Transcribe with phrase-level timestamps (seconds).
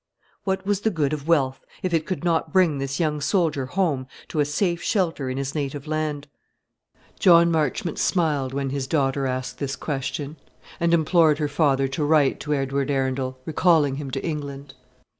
[0.45, 4.07] What was the good of wealth, if it could not bring this young soldier home
[4.29, 6.27] to a safe shelter in his native land?
[7.19, 10.37] John Marchmont smiled when his daughter asked this question,
[10.79, 14.73] and implored her father to write to Edward Arundel, recalling him to England.